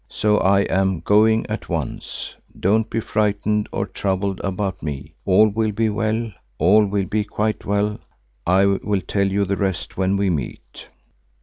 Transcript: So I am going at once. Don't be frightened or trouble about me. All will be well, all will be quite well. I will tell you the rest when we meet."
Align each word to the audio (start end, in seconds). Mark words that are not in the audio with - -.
So 0.09 0.37
I 0.39 0.61
am 0.61 1.01
going 1.01 1.45
at 1.45 1.69
once. 1.69 2.33
Don't 2.59 2.89
be 2.89 2.99
frightened 2.99 3.69
or 3.71 3.85
trouble 3.85 4.35
about 4.43 4.81
me. 4.81 5.13
All 5.25 5.47
will 5.47 5.71
be 5.71 5.89
well, 5.89 6.31
all 6.57 6.87
will 6.87 7.05
be 7.05 7.23
quite 7.23 7.65
well. 7.65 7.99
I 8.47 8.65
will 8.65 9.01
tell 9.07 9.27
you 9.27 9.45
the 9.45 9.57
rest 9.57 9.97
when 9.97 10.17
we 10.17 10.31
meet." 10.31 10.87